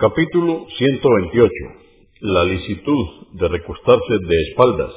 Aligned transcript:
Capítulo 0.00 0.66
128. 0.78 1.52
La 2.20 2.44
licitud 2.44 3.06
de 3.32 3.48
recostarse 3.48 4.14
de 4.26 4.42
espaldas 4.48 4.94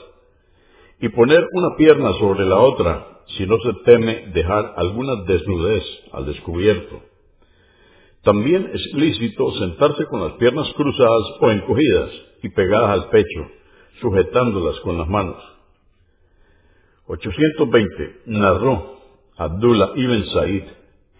y 1.01 1.09
poner 1.09 1.41
una 1.51 1.75
pierna 1.75 2.13
sobre 2.13 2.45
la 2.45 2.55
otra 2.55 3.19
si 3.35 3.45
no 3.45 3.57
se 3.57 3.73
teme 3.83 4.31
dejar 4.33 4.75
alguna 4.77 5.23
desnudez 5.27 5.83
al 6.13 6.25
descubierto. 6.25 7.01
También 8.21 8.71
es 8.73 8.93
lícito 8.93 9.51
sentarse 9.55 10.05
con 10.05 10.21
las 10.21 10.37
piernas 10.37 10.71
cruzadas 10.73 11.23
o 11.41 11.51
encogidas 11.51 12.11
y 12.41 12.47
pegadas 12.51 12.91
al 12.91 13.09
pecho, 13.09 13.41
sujetándolas 13.99 14.79
con 14.79 14.97
las 14.97 15.09
manos. 15.09 15.43
820. 17.07 18.21
Narró 18.27 19.01
Abdullah 19.35 19.91
ibn 19.97 20.25
Said, 20.27 20.63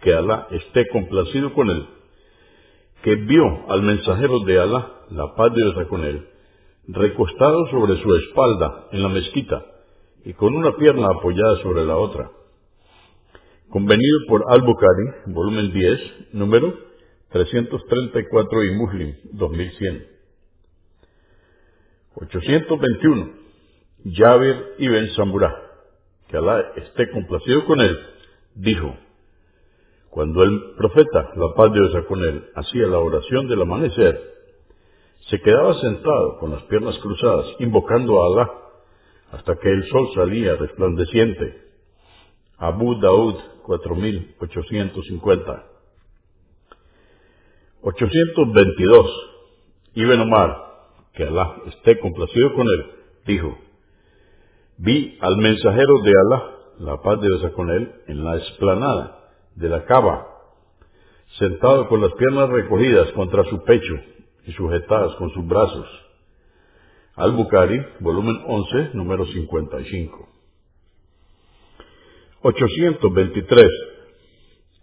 que 0.02 0.14
Alá 0.14 0.48
esté 0.52 0.88
complacido 0.88 1.54
con 1.54 1.70
él, 1.70 1.86
que 3.04 3.16
vio 3.16 3.70
al 3.70 3.84
mensajero 3.84 4.40
de 4.46 4.60
Alá, 4.60 4.92
la 5.12 5.36
paz 5.36 5.54
de 5.54 5.62
Dios 5.62 5.88
con 5.90 6.06
él, 6.06 6.26
recostado 6.88 7.68
sobre 7.70 8.02
su 8.02 8.16
espalda 8.16 8.88
en 8.92 9.04
la 9.04 9.10
mezquita 9.10 9.66
y 10.24 10.34
con 10.34 10.56
una 10.56 10.76
pierna 10.78 11.08
apoyada 11.10 11.58
sobre 11.62 11.84
la 11.84 11.98
otra. 11.98 12.32
Convenido 13.70 14.20
por 14.30 14.44
Al-Bukhari, 14.50 15.34
volumen 15.34 15.74
10, 15.74 16.00
número 16.34 16.74
334 17.32 18.64
y 18.64 18.72
Muslim, 18.72 19.16
2100. 19.34 20.08
821. 22.16 23.32
Jabir 24.06 24.76
ibn 24.80 25.10
Samurah, 25.16 25.56
que 26.30 26.38
Alá 26.38 26.72
esté 26.78 27.10
complacido 27.12 27.66
con 27.66 27.82
él, 27.82 27.98
dijo, 28.56 28.96
cuando 30.14 30.44
el 30.44 30.76
profeta, 30.78 31.32
la 31.36 31.54
paz 31.56 31.74
de 31.74 31.80
Dios 31.80 32.06
con 32.06 32.24
él, 32.24 32.46
hacía 32.54 32.86
la 32.86 33.00
oración 33.00 33.48
del 33.48 33.64
amanecer, 33.64 34.22
se 35.28 35.42
quedaba 35.42 35.74
sentado 35.82 36.38
con 36.38 36.52
las 36.52 36.62
piernas 36.66 37.00
cruzadas, 37.00 37.48
invocando 37.58 38.22
a 38.22 38.28
Alá, 38.28 38.52
hasta 39.32 39.56
que 39.56 39.70
el 39.70 39.90
sol 39.90 40.10
salía 40.14 40.56
resplandeciente. 40.56 41.64
Abu 42.60 43.00
Daud 43.00 43.38
4850. 43.64 45.66
822. 47.82 49.30
Ibn 49.96 50.22
Omar, 50.22 50.58
que 51.16 51.24
Alá 51.24 51.56
esté 51.66 52.00
complacido 52.00 52.54
con 52.54 52.68
él, 52.68 52.86
dijo, 53.26 53.58
vi 54.78 55.18
al 55.22 55.38
mensajero 55.38 56.02
de 56.04 56.12
Alá, 56.12 56.52
la 56.82 57.02
paz 57.02 57.20
de 57.20 57.30
Dios 57.30 57.52
con 57.54 57.72
él, 57.72 57.92
en 58.06 58.24
la 58.24 58.38
esplanada 58.38 59.23
de 59.56 59.70
la 59.70 59.86
cava, 59.86 60.28
sentado 61.38 61.88
con 61.88 62.02
las 62.02 62.14
piernas 62.14 62.50
recogidas 62.50 63.12
contra 63.14 63.44
su 63.46 63.64
pecho 63.64 63.94
y 64.46 64.52
sujetadas 64.54 65.16
con 65.16 65.30
sus 65.32 65.46
brazos. 65.48 65.88
Al-Bukhari, 67.16 67.80
volumen 68.00 68.42
11, 68.48 68.92
número 68.94 69.26
55. 69.26 70.30
823. 72.42 73.68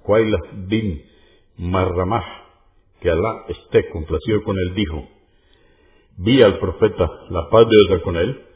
Quayla 0.03 0.39
bin 0.69 1.03
Marramah, 1.59 2.25
que 3.01 3.11
Alá 3.11 3.45
esté 3.49 3.89
complacido 3.91 4.43
con 4.45 4.57
él, 4.59 4.75
dijo, 4.75 5.09
vi 6.17 6.43
al 6.43 6.59
profeta, 6.59 7.09
la 7.29 7.49
paz 7.51 7.67
de 7.67 7.89
Dios 7.89 8.03
con 8.03 8.17
él, 8.17 8.47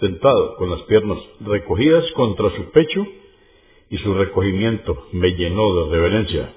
sentado 0.00 0.56
con 0.56 0.70
las 0.70 0.82
piernas 0.82 1.18
recogidas 1.40 2.04
contra 2.12 2.50
su 2.50 2.70
pecho 2.70 3.04
y 3.92 3.98
su 3.98 4.14
recogimiento 4.14 5.06
me 5.12 5.34
llenó 5.34 5.74
de 5.74 5.90
reverencia. 5.94 6.54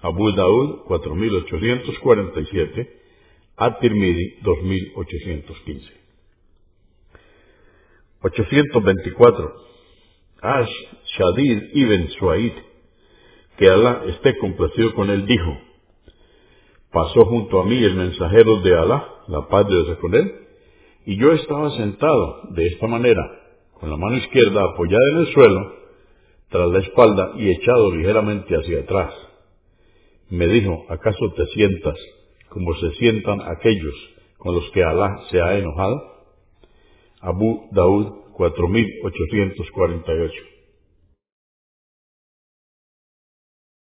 Abu 0.00 0.32
Daud 0.32 0.78
4847, 0.86 3.00
At-Tirmidhi 3.58 4.38
2815. 4.40 5.92
824. 8.22 9.54
Ash 10.40 10.70
Shadid 11.18 11.62
ibn 11.74 12.08
Suaid, 12.18 12.52
que 13.58 13.68
Alá 13.68 14.04
esté 14.06 14.38
complacido 14.38 14.94
con 14.94 15.10
él, 15.10 15.26
dijo, 15.26 15.58
pasó 16.90 17.26
junto 17.26 17.60
a 17.60 17.66
mí 17.66 17.76
el 17.76 17.94
mensajero 17.94 18.62
de 18.62 18.74
Alá, 18.74 19.06
la 19.28 19.48
paz 19.48 19.68
de 19.68 19.84
Dios 19.84 19.98
con 19.98 20.14
él, 20.14 20.32
y 21.04 21.18
yo 21.18 21.32
estaba 21.32 21.76
sentado 21.76 22.48
de 22.52 22.68
esta 22.68 22.86
manera, 22.86 23.20
con 23.74 23.90
la 23.90 23.98
mano 23.98 24.16
izquierda 24.16 24.64
apoyada 24.64 25.10
en 25.12 25.18
el 25.18 25.26
suelo, 25.34 25.81
tras 26.52 26.68
la 26.70 26.78
espalda 26.80 27.32
y 27.36 27.50
echado 27.50 27.92
ligeramente 27.96 28.54
hacia 28.54 28.80
atrás. 28.80 29.12
Me 30.28 30.46
dijo, 30.46 30.84
¿acaso 30.88 31.32
te 31.34 31.46
sientas 31.46 31.98
como 32.50 32.74
se 32.74 32.92
sientan 32.92 33.40
aquellos 33.40 33.94
con 34.36 34.54
los 34.54 34.70
que 34.72 34.84
Alá 34.84 35.22
se 35.30 35.40
ha 35.40 35.58
enojado? 35.58 36.00
Abu 37.20 37.68
Daud 37.72 38.06
4848 38.34 40.32